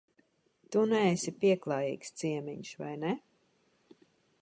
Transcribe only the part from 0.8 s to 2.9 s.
neesi pieklājīgs ciemiņš,